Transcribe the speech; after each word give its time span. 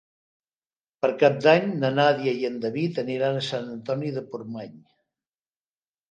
Per 1.05 1.09
Cap 1.23 1.33
d'Any 1.47 1.67
na 1.83 1.91
Nàdia 1.99 2.33
i 2.39 2.47
en 2.49 2.55
David 2.63 2.97
aniran 3.01 3.37
a 3.41 3.43
Sant 3.49 3.67
Antoni 3.75 4.09
de 4.17 4.23
Portmany. 4.31 4.73